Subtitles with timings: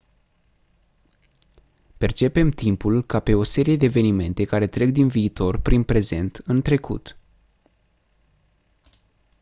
[1.97, 6.61] percepem timpul ca pe o serie de evenimente care trec din viitor prin prezent în
[6.61, 7.17] trecut